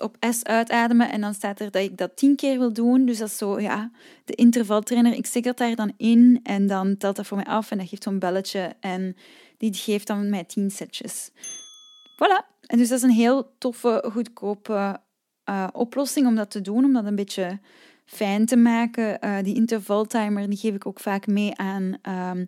op 0.00 0.16
S 0.30 0.42
uitademen 0.42 1.10
en 1.10 1.20
dan 1.20 1.34
staat 1.34 1.60
er 1.60 1.70
dat 1.70 1.82
ik 1.82 1.96
dat 1.96 2.16
tien 2.16 2.36
keer 2.36 2.58
wil 2.58 2.72
doen. 2.72 3.06
Dus 3.06 3.18
dat 3.18 3.28
is 3.28 3.36
zo, 3.36 3.60
ja, 3.60 3.90
de 4.24 4.34
intervaltrainer. 4.34 5.12
Ik 5.12 5.26
stik 5.26 5.44
dat 5.44 5.56
daar 5.56 5.74
dan 5.74 5.92
in 5.96 6.40
en 6.42 6.66
dan 6.66 6.96
telt 6.96 7.16
dat 7.16 7.26
voor 7.26 7.36
mij 7.36 7.46
af 7.46 7.70
en 7.70 7.78
dat 7.78 7.88
geeft 7.88 8.02
zo'n 8.02 8.18
belletje 8.18 8.76
en 8.80 9.16
die 9.56 9.74
geeft 9.74 10.06
dan 10.06 10.30
mij 10.30 10.44
tien 10.44 10.70
setjes. 10.70 11.30
Voilà. 12.14 12.56
En 12.66 12.78
dus 12.78 12.88
dat 12.88 12.98
is 12.98 13.04
een 13.04 13.10
heel 13.10 13.54
toffe, 13.58 14.08
goedkope 14.12 15.00
uh, 15.50 15.68
oplossing 15.72 16.26
om 16.26 16.34
dat 16.34 16.50
te 16.50 16.60
doen, 16.60 16.84
om 16.84 16.92
dat 16.92 17.04
een 17.04 17.14
beetje 17.14 17.58
fijn 18.04 18.46
te 18.46 18.56
maken. 18.56 19.18
Uh, 19.24 19.36
die 19.42 19.54
intervaltimer 19.54 20.48
die 20.48 20.58
geef 20.58 20.74
ik 20.74 20.86
ook 20.86 21.00
vaak 21.00 21.26
mee 21.26 21.56
aan 21.56 21.98
um, 22.08 22.46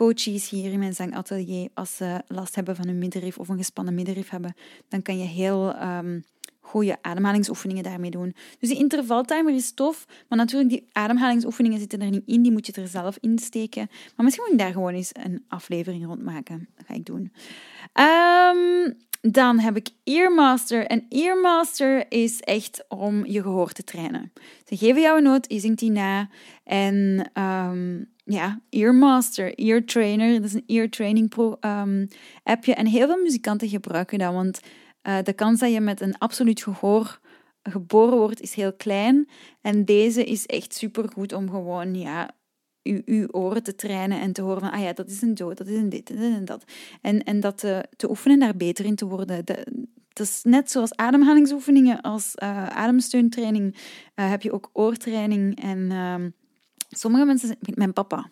coaches 0.00 0.48
hier 0.48 0.72
in 0.72 0.78
mijn 0.78 0.94
zangatelier. 0.94 1.68
Als 1.74 1.96
ze 1.96 2.22
last 2.26 2.54
hebben 2.54 2.76
van 2.76 2.86
hun 2.86 2.98
middenrif 2.98 3.38
of 3.38 3.48
een 3.48 3.56
gespannen 3.56 3.94
middenrif 3.94 4.28
hebben, 4.28 4.54
dan 4.88 5.02
kan 5.02 5.18
je 5.18 5.24
heel 5.24 5.82
um, 5.82 6.24
goede 6.60 6.98
ademhalingsoefeningen 7.02 7.82
daarmee 7.82 8.10
doen. 8.10 8.34
Dus 8.58 8.68
die 8.68 8.78
intervaltimer 8.78 9.54
is 9.54 9.72
tof, 9.72 10.06
maar 10.28 10.38
natuurlijk 10.38 10.70
die 10.70 10.88
ademhalingsoefeningen 10.92 11.78
zitten 11.78 12.00
er 12.00 12.10
niet 12.10 12.26
in, 12.26 12.42
die 12.42 12.52
moet 12.52 12.66
je 12.66 12.72
er 12.72 12.88
zelf 12.88 13.18
in 13.20 13.38
steken. 13.38 13.86
Maar 14.16 14.24
misschien 14.24 14.44
moet 14.44 14.60
ik 14.60 14.66
daar 14.66 14.72
gewoon 14.72 14.94
eens 14.94 15.10
een 15.12 15.44
aflevering 15.48 16.06
rond 16.06 16.22
maken. 16.22 16.68
Dat 16.76 16.86
ga 16.86 16.94
ik 16.94 17.04
doen. 17.04 17.32
Um, 17.94 18.96
dan 19.20 19.58
heb 19.58 19.76
ik 19.76 19.88
Earmaster. 20.04 20.86
En 20.86 21.06
Earmaster 21.08 22.12
is 22.12 22.40
echt 22.40 22.84
om 22.88 23.26
je 23.26 23.42
gehoor 23.42 23.72
te 23.72 23.84
trainen. 23.84 24.32
Ze 24.64 24.76
geven 24.76 25.00
jou 25.00 25.16
een 25.16 25.22
noot, 25.22 25.52
je 25.52 25.58
zingt 25.58 25.78
die 25.78 25.90
na. 25.90 26.28
En 26.64 27.30
um, 27.42 28.08
ja, 28.24 28.60
Earmaster, 28.70 29.54
Ear 29.54 29.84
Trainer, 29.84 30.34
dat 30.34 30.44
is 30.44 30.54
een 30.54 30.64
ear 30.66 30.88
training 30.88 31.28
pro, 31.28 31.56
um, 31.60 32.08
appje. 32.42 32.74
En 32.74 32.86
heel 32.86 33.06
veel 33.06 33.22
muzikanten 33.22 33.68
gebruiken 33.68 34.18
dat, 34.18 34.32
want 34.32 34.60
uh, 35.02 35.18
de 35.22 35.32
kans 35.32 35.60
dat 35.60 35.72
je 35.72 35.80
met 35.80 36.00
een 36.00 36.18
absoluut 36.18 36.62
gehoor 36.62 37.20
geboren 37.62 38.18
wordt, 38.18 38.40
is 38.40 38.54
heel 38.54 38.72
klein. 38.72 39.28
En 39.60 39.84
deze 39.84 40.24
is 40.24 40.46
echt 40.46 40.74
super 40.74 41.08
goed 41.12 41.32
om 41.32 41.50
gewoon 41.50 41.94
ja, 41.94 42.30
uw, 42.82 43.26
oren 43.30 43.62
te 43.62 43.74
trainen 43.74 44.20
en 44.20 44.32
te 44.32 44.42
horen 44.42 44.60
van, 44.60 44.70
ah 44.70 44.80
ja, 44.80 44.92
dat 44.92 45.10
is 45.10 45.22
een 45.22 45.34
dood, 45.34 45.56
dat 45.58 45.66
is 45.66 45.76
een 45.76 45.88
dit, 45.88 46.10
en 46.10 46.44
dat. 46.44 46.64
En, 47.00 47.24
en 47.24 47.40
dat 47.40 47.58
te, 47.58 47.84
te 47.96 48.10
oefenen 48.10 48.38
daar 48.38 48.56
beter 48.56 48.84
in 48.84 48.94
te 48.94 49.06
worden. 49.06 49.44
De, 49.44 49.66
het 50.08 50.20
is 50.20 50.40
net 50.42 50.70
zoals 50.70 50.96
ademhalingsoefeningen, 50.96 52.00
als 52.00 52.32
uh, 52.42 52.66
ademsteuntraining 52.66 53.74
uh, 53.74 54.30
heb 54.30 54.42
je 54.42 54.52
ook 54.52 54.70
oortraining. 54.72 55.62
En 55.62 55.78
uh, 55.78 56.14
sommige 56.88 57.24
mensen, 57.24 57.56
mijn 57.74 57.92
papa, 57.92 58.30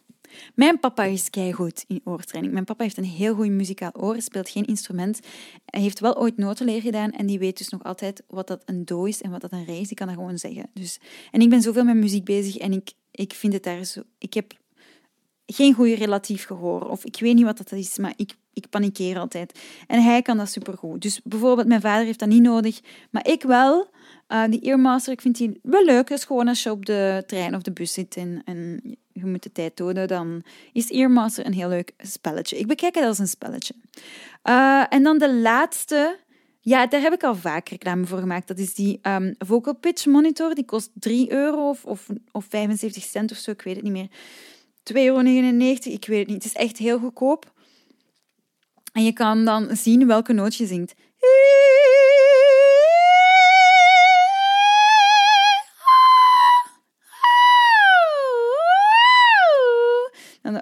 mijn 0.55 0.81
papa 0.81 1.05
is 1.05 1.29
goed 1.53 1.85
in 1.87 2.01
oortraining. 2.05 2.53
Mijn 2.53 2.65
papa 2.65 2.83
heeft 2.83 2.97
een 2.97 3.05
heel 3.05 3.35
goed 3.35 3.49
muzikaal 3.49 3.93
oor, 3.93 4.23
speelt 4.23 4.49
geen 4.49 4.65
instrument. 4.65 5.21
Hij 5.65 5.81
heeft 5.81 6.01
wel 6.01 6.19
ooit 6.19 6.37
notenleer 6.37 6.81
gedaan 6.81 7.11
en 7.11 7.27
die 7.27 7.39
weet 7.39 7.59
dus 7.59 7.69
nog 7.69 7.85
altijd 7.85 8.23
wat 8.29 8.47
dat 8.47 8.63
een 8.65 8.85
do 8.85 9.05
is 9.05 9.23
en 9.23 9.31
wat 9.31 9.41
dat 9.41 9.53
een 9.53 9.65
re 9.65 9.79
is. 9.79 9.89
Die 9.89 9.97
kan 9.97 10.07
dat 10.07 10.17
gewoon 10.17 10.39
zeggen. 10.39 10.71
Dus, 10.73 11.01
en 11.31 11.41
ik 11.41 11.51
ben 11.51 11.63
zoveel 11.63 11.85
met 11.85 11.97
muziek 11.97 12.25
bezig 12.25 12.57
en 12.57 12.73
ik, 12.73 12.93
ik 13.19 13.33
vind 13.33 13.53
het 13.53 13.63
daar 13.63 13.85
zo... 13.85 14.03
Ik 14.19 14.35
heb 14.35 14.53
geen 15.47 15.75
goede 15.75 15.95
relatief 15.95 16.47
gehoor 16.47 16.89
of 16.89 17.05
ik 17.05 17.21
weet 17.21 17.35
niet 17.35 17.45
wat 17.45 17.59
dat 17.59 17.73
is, 17.73 17.99
maar 17.99 18.13
ik, 18.17 18.35
ik 18.53 18.69
panikeer 18.69 19.19
altijd. 19.19 19.59
En 19.87 20.03
hij 20.03 20.23
kan 20.23 20.37
dat 20.37 20.51
supergoed. 20.51 21.03
Dus 21.03 21.21
bijvoorbeeld, 21.25 21.67
mijn 21.67 21.81
vader 21.81 22.05
heeft 22.05 22.19
dat 22.19 22.29
niet 22.29 22.43
nodig, 22.43 22.81
maar 23.11 23.27
ik 23.29 23.43
wel. 23.43 23.91
Uh, 24.29 24.45
die 24.49 24.61
Earmaster, 24.61 25.13
ik 25.13 25.21
vind 25.21 25.37
die 25.37 25.61
wel 25.63 25.85
leuk. 25.85 26.09
Dat 26.09 26.19
is 26.19 26.25
gewoon 26.25 26.49
als 26.49 26.63
je 26.63 26.71
op 26.71 26.87
de 26.87 27.25
trein 27.27 27.55
of 27.55 27.63
de 27.63 27.73
bus 27.73 27.93
zit 27.93 28.17
en, 28.17 28.43
en 28.45 28.81
je 29.13 29.27
moet 29.27 29.43
de 29.43 29.53
tijd 29.53 29.77
doden, 29.77 30.09
dan 30.09 30.43
is 30.73 30.91
Earmaster 30.91 31.47
een 31.47 31.53
heel 31.53 31.69
leuk 31.69 31.93
spelletje. 31.99 32.59
Ik 32.59 32.67
bekijk 32.67 32.95
het 32.95 33.05
als 33.05 33.19
een 33.19 33.29
spelletje. 33.29 33.75
Uh, 34.45 34.85
en 34.89 35.03
dan 35.03 35.19
de 35.19 35.35
laatste, 35.35 36.19
ja, 36.69 36.87
daar 36.87 37.01
heb 37.01 37.13
ik 37.13 37.23
al 37.23 37.35
vaak 37.35 37.69
reclame 37.69 38.07
voor 38.07 38.19
gemaakt. 38.19 38.49
Dat 38.49 38.59
is 38.59 38.75
die 38.75 38.99
um, 39.03 39.35
Vocal 39.39 39.75
Pitch 39.75 40.07
Monitor. 40.07 40.55
Die 40.55 40.65
kost 40.65 40.91
3 40.95 41.33
euro 41.33 41.69
of, 41.69 41.85
of, 41.85 42.07
of 42.33 42.47
75 42.49 43.03
cent 43.03 43.31
of 43.31 43.37
zo, 43.37 43.51
ik 43.51 43.63
weet 43.63 43.75
het 43.75 43.85
niet 43.85 43.93
meer. 43.93 44.09
2,99 44.93 44.95
euro, 44.95 45.21
ik 45.21 46.05
weet 46.07 46.19
het 46.19 46.29
niet. 46.29 46.45
Het 46.45 46.45
is 46.45 46.53
echt 46.53 46.77
heel 46.77 46.99
goedkoop. 46.99 47.53
En 48.93 49.05
je 49.05 49.13
kan 49.13 49.45
dan 49.45 49.77
zien 49.77 50.07
welke 50.07 50.33
noot 50.33 50.55
je 50.55 50.67
zingt. 50.67 50.95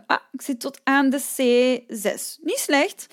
Ah, 0.07 0.19
ik 0.33 0.43
zit 0.43 0.61
tot 0.61 0.81
aan 0.85 1.11
de 1.11 1.21
C6. 1.21 2.43
Niet 2.43 2.59
slecht. 2.59 3.07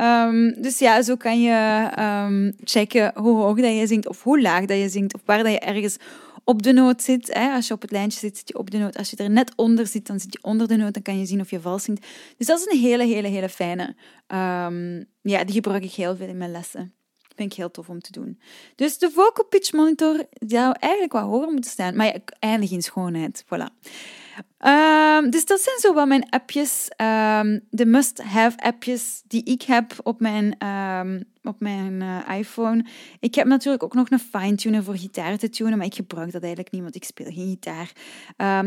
Um, 0.00 0.62
dus 0.62 0.78
ja, 0.78 1.02
zo 1.02 1.16
kan 1.16 1.42
je 1.42 1.90
um, 1.98 2.54
checken 2.64 3.12
hoe 3.14 3.36
hoog 3.36 3.60
dat 3.60 3.76
je 3.76 3.86
zingt 3.86 4.08
of 4.08 4.22
hoe 4.22 4.40
laag 4.40 4.64
dat 4.64 4.78
je 4.78 4.88
zingt 4.88 5.14
of 5.14 5.20
waar 5.24 5.42
dat 5.42 5.52
je 5.52 5.58
ergens 5.58 5.96
op 6.44 6.62
de 6.62 6.72
noot 6.72 7.02
zit. 7.02 7.34
Hè. 7.34 7.52
Als 7.52 7.66
je 7.66 7.74
op 7.74 7.80
het 7.80 7.90
lijntje 7.90 8.18
zit, 8.18 8.36
zit 8.36 8.48
je 8.48 8.58
op 8.58 8.70
de 8.70 8.78
noot. 8.78 8.96
Als 8.96 9.10
je 9.10 9.16
er 9.16 9.30
net 9.30 9.52
onder 9.56 9.86
zit, 9.86 10.06
dan 10.06 10.20
zit 10.20 10.32
je 10.32 10.38
onder 10.42 10.68
de 10.68 10.76
noot. 10.76 10.94
Dan 10.94 11.02
kan 11.02 11.18
je 11.18 11.26
zien 11.26 11.40
of 11.40 11.50
je 11.50 11.60
vals 11.60 11.82
zingt. 11.82 12.06
Dus 12.36 12.46
dat 12.46 12.58
is 12.58 12.72
een 12.72 12.80
hele, 12.80 13.04
hele, 13.04 13.28
hele 13.28 13.48
fijne. 13.48 13.94
Um, 14.28 15.04
ja, 15.22 15.44
die 15.44 15.54
gebruik 15.54 15.84
ik 15.84 15.92
heel 15.92 16.16
veel 16.16 16.28
in 16.28 16.38
mijn 16.38 16.50
lessen. 16.50 16.92
Vind 17.36 17.52
ik 17.52 17.58
heel 17.58 17.70
tof 17.70 17.88
om 17.88 18.00
te 18.00 18.12
doen. 18.12 18.40
Dus 18.74 18.98
de 18.98 19.10
vocal 19.10 19.44
pitch 19.44 19.72
monitor 19.72 20.24
zou 20.32 20.74
eigenlijk 20.78 21.12
wat 21.12 21.22
hoger 21.22 21.52
moeten 21.52 21.70
staan. 21.70 21.96
Maar 21.96 22.06
ja, 22.06 22.18
eindig 22.38 22.70
in 22.70 22.82
schoonheid. 22.82 23.44
Voilà. 23.44 23.90
Um, 24.58 25.30
dus 25.30 25.46
dat 25.46 25.60
zijn 25.60 25.78
zo 25.78 25.92
wat 25.92 26.06
mijn 26.06 26.28
appjes, 26.28 26.88
um, 26.96 27.60
de 27.70 27.86
must-have 27.86 28.58
appjes 28.58 29.22
die 29.26 29.44
ik 29.44 29.62
heb 29.62 29.92
op 30.02 30.20
mijn, 30.20 30.66
um, 30.66 31.24
op 31.42 31.60
mijn 31.60 32.00
uh, 32.00 32.38
iPhone. 32.38 32.84
Ik 33.20 33.34
heb 33.34 33.46
natuurlijk 33.46 33.82
ook 33.82 33.94
nog 33.94 34.10
een 34.10 34.18
fine-tuner 34.18 34.84
voor 34.84 34.96
gitaar 34.96 35.38
te 35.38 35.48
tunen, 35.48 35.78
maar 35.78 35.86
ik 35.86 35.94
gebruik 35.94 36.32
dat 36.32 36.42
eigenlijk 36.42 36.72
niet, 36.72 36.82
want 36.82 36.94
ik 36.94 37.04
speel 37.04 37.32
geen 37.32 37.48
gitaar. 37.48 37.92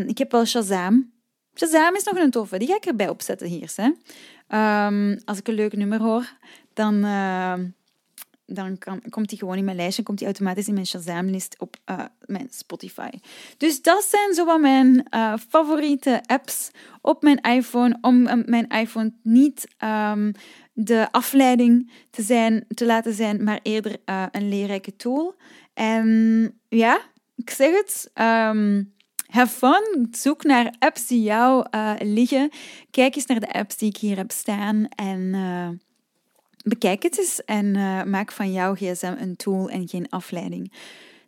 ik 0.07 0.17
heb 0.17 0.31
wel 0.31 0.45
Shazam. 0.45 1.11
Shazam 1.55 1.95
is 1.95 2.03
nog 2.03 2.15
een 2.15 2.31
toffe, 2.31 2.57
die 2.57 2.67
ga 2.67 2.75
ik 2.75 2.85
erbij 2.85 3.09
opzetten 3.09 3.47
hier. 3.47 3.73
Hè. 3.75 3.89
als 5.25 5.37
ik 5.37 5.47
een 5.47 5.53
leuk 5.53 5.75
nummer 5.75 6.01
hoor, 6.01 6.33
dan 6.73 7.03
dan 8.45 8.77
komt 9.09 9.29
die 9.29 9.37
gewoon 9.37 9.57
in 9.57 9.63
mijn 9.63 9.77
lijstje, 9.77 10.03
komt 10.03 10.17
die 10.17 10.27
automatisch 10.27 10.67
in 10.67 10.73
mijn 10.73 10.85
Shazam-list 10.85 11.55
op 11.59 11.75
uh, 11.89 12.05
mijn 12.25 12.47
Spotify. 12.51 13.09
Dus 13.57 13.81
dat 13.81 14.03
zijn 14.03 14.33
zo 14.33 14.45
wat 14.45 14.59
mijn 14.59 15.07
uh, 15.15 15.33
favoriete 15.49 16.21
apps 16.25 16.71
op 17.01 17.21
mijn 17.21 17.41
iPhone, 17.41 17.97
om 18.01 18.27
uh, 18.27 18.33
mijn 18.45 18.67
iPhone 18.67 19.13
niet 19.23 19.67
um, 19.83 20.31
de 20.73 21.07
afleiding 21.11 21.91
te, 22.09 22.21
zijn, 22.21 22.65
te 22.67 22.85
laten 22.85 23.13
zijn, 23.13 23.43
maar 23.43 23.59
eerder 23.63 23.95
een 24.31 24.49
leerrijke 24.49 24.95
tool. 24.95 25.35
En 25.73 26.59
ja, 26.69 27.01
ik 27.35 27.49
zeg 27.49 27.71
het. 27.75 28.11
Um, 28.13 28.93
have 29.27 29.55
fun. 29.55 30.07
Zoek 30.11 30.43
naar 30.43 30.75
apps 30.79 31.07
die 31.07 31.21
jou 31.21 31.65
liggen. 31.97 32.49
Kijk 32.91 33.15
eens 33.15 33.25
naar 33.25 33.39
de 33.39 33.53
apps 33.53 33.77
die 33.77 33.89
ik 33.89 33.97
hier 33.97 34.17
heb 34.17 34.31
staan. 34.31 34.87
En 34.89 35.33
Bekijk 36.63 37.03
het 37.03 37.17
eens 37.17 37.43
en 37.43 37.65
uh, 37.65 38.03
maak 38.03 38.31
van 38.31 38.51
jouw 38.51 38.73
gsm 38.75 39.15
een 39.19 39.35
tool 39.35 39.69
en 39.69 39.87
geen 39.87 40.09
afleiding. 40.09 40.71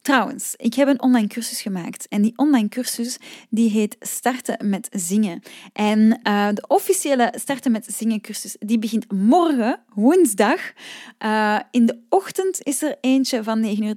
Trouwens, 0.05 0.53
ik 0.57 0.73
heb 0.73 0.87
een 0.87 1.01
online 1.01 1.27
cursus 1.27 1.61
gemaakt 1.61 2.07
en 2.07 2.21
die 2.21 2.33
online 2.35 2.69
cursus 2.69 3.17
die 3.49 3.69
heet 3.69 3.95
Starten 3.99 4.69
met 4.69 4.87
Zingen. 4.91 5.41
En 5.73 6.19
uh, 6.23 6.47
de 6.53 6.65
officiële 6.67 7.33
Starten 7.35 7.71
met 7.71 7.87
Zingen 7.97 8.21
cursus 8.21 8.55
die 8.59 8.79
begint 8.79 9.11
morgen, 9.11 9.79
woensdag. 9.93 10.59
Uh, 11.25 11.59
in 11.71 11.85
de 11.85 11.99
ochtend 12.09 12.63
is 12.63 12.81
er 12.81 12.97
eentje 13.01 13.43
van 13.43 13.63
9.30 13.63 13.79
uur 13.83 13.93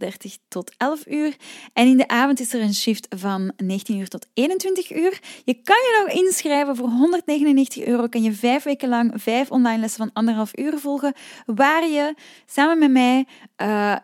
tot 0.49 0.75
11 0.77 1.07
uur 1.07 1.37
en 1.73 1.87
in 1.87 1.97
de 1.97 2.09
avond 2.09 2.41
is 2.41 2.53
er 2.53 2.61
een 2.61 2.75
shift 2.75 3.07
van 3.17 3.53
19 3.57 3.99
uur 3.99 4.09
tot 4.09 4.27
21 4.35 4.93
uur. 4.93 5.21
Je 5.45 5.55
kan 5.55 5.77
je 5.77 6.05
nog 6.05 6.17
inschrijven 6.17 6.77
voor 6.77 6.89
199 6.89 7.85
euro. 7.85 8.07
Kan 8.07 8.23
je 8.23 8.33
vijf 8.33 8.63
weken 8.63 8.89
lang 8.89 9.13
vijf 9.15 9.51
online 9.51 9.81
lessen 9.81 9.99
van 9.99 10.13
anderhalf 10.13 10.59
uur 10.59 10.79
volgen, 10.79 11.13
waar 11.47 11.89
je 11.89 12.15
samen 12.47 12.79
met 12.79 12.91
mij 12.91 13.27
uh, 13.63 13.97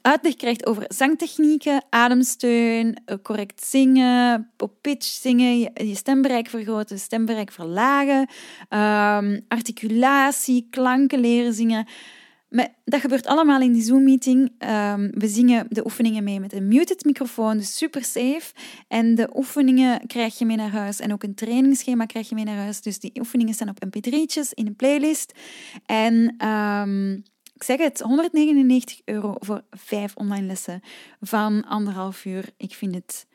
uitleg 0.00 0.36
krijgt 0.36 0.66
over 0.66 0.84
zangtechnieken, 0.88 1.84
ademsteun, 1.90 2.96
eh, 3.04 3.16
correct 3.22 3.66
zingen, 3.66 4.50
op 4.56 4.72
pitch 4.80 5.06
zingen, 5.06 5.58
je 5.58 5.94
stembereik 5.94 6.48
vergroten, 6.48 6.98
stembereik 6.98 7.52
verlagen, 7.52 8.28
um, 8.68 9.44
articulatie, 9.48 10.66
klanken 10.70 11.20
leren 11.20 11.54
zingen. 11.54 11.86
Dat 12.84 13.00
gebeurt 13.00 13.26
allemaal 13.26 13.60
in 13.60 13.72
die 13.72 13.82
Zoom-meeting. 13.82 14.38
Um, 14.58 15.10
we 15.10 15.28
zingen 15.28 15.66
de 15.68 15.84
oefeningen 15.84 16.24
mee 16.24 16.40
met 16.40 16.52
een 16.52 16.68
muted 16.68 17.04
microfoon, 17.04 17.56
dus 17.56 17.76
super 17.76 18.04
safe. 18.04 18.52
En 18.88 19.14
de 19.14 19.28
oefeningen 19.34 20.06
krijg 20.06 20.38
je 20.38 20.44
mee 20.44 20.56
naar 20.56 20.70
huis. 20.70 21.00
En 21.00 21.12
ook 21.12 21.22
een 21.22 21.34
trainingsschema 21.34 22.06
krijg 22.06 22.28
je 22.28 22.34
mee 22.34 22.44
naar 22.44 22.56
huis. 22.56 22.80
Dus 22.80 22.98
die 22.98 23.18
oefeningen 23.18 23.54
staan 23.54 23.68
op 23.68 23.84
mp3'tjes 23.86 24.50
in 24.50 24.66
een 24.66 24.76
playlist. 24.76 25.32
En 25.86 26.46
um, 26.48 27.22
ik 27.54 27.62
zeg 27.62 27.78
het, 27.78 28.00
199 28.00 29.00
euro 29.04 29.34
voor 29.38 29.62
vijf 29.70 30.14
online 30.16 30.46
lessen 30.46 30.80
van 31.20 31.64
anderhalf 31.64 32.24
uur. 32.24 32.50
Ik 32.56 32.74
vind 32.74 32.94
het, 32.94 33.26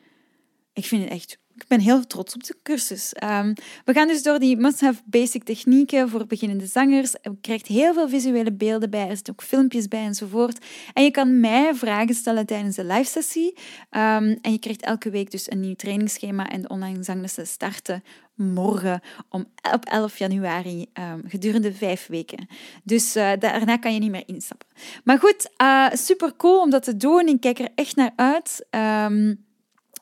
ik 0.74 0.86
vind 0.86 1.04
het 1.04 1.12
echt 1.12 1.40
ik 1.62 1.68
ben 1.68 1.80
heel 1.80 2.08
trots 2.08 2.36
op 2.36 2.44
de 2.44 2.56
cursus. 2.64 3.14
Um, 3.24 3.54
we 3.86 3.94
gaan 3.94 4.08
dus 4.08 4.24
door 4.24 4.40
die 4.40 4.58
must-have 4.58 5.02
basic 5.06 5.44
technieken 5.44 6.10
voor 6.10 6.26
beginnende 6.26 6.66
zangers. 6.66 7.12
Je 7.22 7.38
krijgt 7.42 7.68
heel 7.68 7.94
veel 7.94 8.10
visuele 8.10 8.54
beelden 8.54 8.90
bij, 8.90 9.10
er 9.10 9.16
zitten 9.16 9.34
ook 9.34 9.44
filmpjes 9.44 9.88
bij 9.88 10.04
enzovoort. 10.04 10.66
En 10.94 11.04
je 11.04 11.12
kan 11.12 11.40
mij 11.40 11.76
vragen 11.76 12.16
stellen 12.16 12.46
tijdens 12.46 12.76
de 12.76 12.86
live 12.86 13.10
sessie. 13.10 13.54
Um, 13.92 14.38
en 14.42 14.52
je 14.52 14.60
krijgt 14.60 14.82
elke 14.82 15.10
week 15.10 15.32
dus 15.32 15.52
een 15.52 15.60
nieuw 15.60 15.76
trainingsschema 15.76 16.50
en 16.50 16.62
de 16.62 16.68
online 16.68 17.04
zanglessen 17.04 17.48
starten 17.48 18.04
morgen 18.40 19.02
om, 19.30 19.46
op 19.74 19.86
11 19.86 20.18
januari 20.18 20.86
um, 20.94 21.24
gedurende 21.28 21.74
vijf 21.74 22.08
weken. 22.08 22.48
Dus 22.84 23.16
uh, 23.16 23.32
daarna 23.40 23.78
kan 23.78 23.94
je 23.94 24.00
niet 24.00 24.12
meer 24.12 24.24
instappen. 24.26 24.68
Maar 25.04 25.20
goed, 25.20 25.50
uh, 25.62 25.90
super 25.92 26.36
cool 26.36 26.62
om 26.62 26.70
dat 26.70 26.84
te 26.84 26.98
doen. 26.98 27.28
Ik 27.28 27.42
kijk 27.42 27.60
er 27.60 27.70
echt 27.76 27.96
naar 27.96 28.12
uit. 28.16 28.66
Um, 29.06 29.46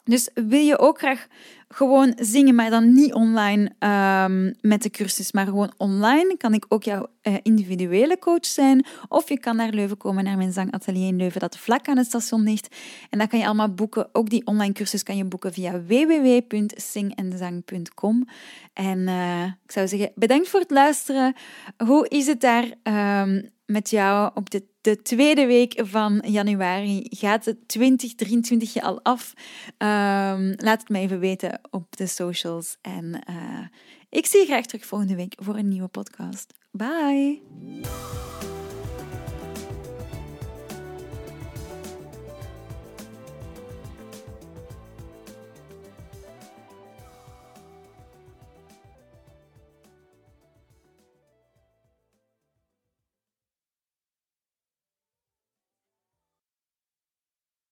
dus 0.04 0.30
wil 0.34 0.62
je 0.62 0.78
ook 0.78 0.98
graag 0.98 1.28
gewoon 1.68 2.14
zingen, 2.20 2.56
maar 2.56 2.70
dan 2.70 2.94
niet 2.94 3.14
online 3.14 3.64
um, 3.64 4.56
met 4.62 4.84
de 4.84 4.90
cursus, 4.90 5.32
maar 5.32 5.46
gewoon 5.46 5.74
online, 5.78 6.38
kan 6.38 6.54
ik 6.54 6.66
ook 6.68 6.84
jouw 6.84 7.08
uh, 7.24 7.36
individuele 7.42 8.20
coach 8.20 8.46
zijn. 8.46 8.86
Of 9.08 9.30
je 9.30 9.40
kan 9.40 9.56
naar 9.56 9.70
Leuven 9.70 9.98
komen, 9.98 10.24
naar 10.24 10.38
mijn 10.38 10.54
zangatelier 10.54 11.08
in 11.08 11.16
Leuven, 11.16 11.40
dat 11.40 11.58
vlak 11.58 11.88
aan 11.88 11.98
het 11.98 12.06
station 12.06 12.44
ligt. 12.44 12.76
En 13.10 13.20
dat 13.20 13.28
kan 13.28 13.40
je 13.40 13.46
allemaal 13.46 13.74
boeken. 13.74 14.10
Ook 14.12 14.30
die 14.30 14.46
online 14.46 14.74
cursus 14.74 15.04
kan 15.04 15.18
je 15.18 15.26
boeken 15.26 15.54
via 15.54 15.84
www.singenzang.com. 15.84 18.28
En 18.74 19.00
uh, 19.00 19.44
ik 19.44 19.72
zou 19.72 19.88
zeggen, 19.88 20.12
bedankt 20.16 20.50
voor 20.50 20.60
het 20.60 20.72
luisteren. 20.72 21.36
Hoe 21.86 22.08
is 22.08 22.28
het 22.28 22.42
daar 22.42 22.66
um, 23.24 23.50
met 23.68 23.90
jou 23.90 24.32
op 24.34 24.50
de, 24.50 24.64
de, 24.82 25.02
tweede 25.02 25.46
week 25.46 25.82
van 25.84 26.24
januari. 26.26 27.08
Gaat 27.10 27.46
het 27.46 27.68
2023 27.68 28.74
je 28.74 28.82
al 28.82 29.00
af? 29.04 29.34
Um, 29.78 30.54
laat 30.58 30.80
het 30.80 30.90
me 30.90 31.00
even 31.00 31.20
weten 31.20 31.57
op 31.70 31.98
de 31.98 32.08
socials. 32.08 32.78
En 32.82 33.24
uh, 33.30 33.68
ik 34.10 34.26
zie 34.26 34.40
je 34.40 34.46
graag 34.46 34.66
terug 34.66 34.86
volgende 34.86 35.16
week 35.16 35.34
voor 35.38 35.56
een 35.56 35.68
nieuwe 35.68 35.88
podcast. 35.88 36.54
Bye! 36.72 37.42